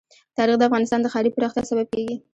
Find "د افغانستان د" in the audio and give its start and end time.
0.59-1.07